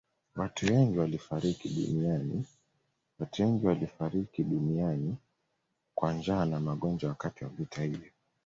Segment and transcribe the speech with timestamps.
[0.35, 0.97] Watu wengi
[3.67, 4.99] walifariki dunia
[5.95, 8.11] kwa njaa na magonjwa wakati wa vita hivyo